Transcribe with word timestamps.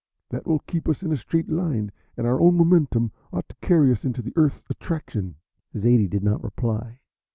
That 0.29 0.47
will 0.47 0.57
keep 0.57 0.89
us 0.89 1.03
in 1.03 1.11
a 1.11 1.15
straight 1.15 1.47
line, 1.47 1.91
and 2.17 2.25
our 2.25 2.41
own 2.41 2.55
momentum 2.57 3.11
ought 3.31 3.47
to 3.49 3.55
carry 3.61 3.91
us 3.91 4.03
into 4.03 4.23
the 4.23 4.33
Earth's 4.35 4.63
attraction." 4.67 5.35
Zaidie 5.77 6.09
did 6.09 6.23
not 6.23 6.43
reply. 6.43 7.01